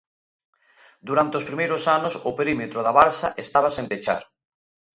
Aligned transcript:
Durante 1.07 1.37
os 1.39 1.47
primeiros 1.49 1.83
anos 1.97 2.13
o 2.29 2.31
perímetro 2.39 2.79
da 2.85 2.95
balsa 2.99 3.27
estaba 3.45 3.73
sen 3.75 3.85
pechar. 3.91 4.21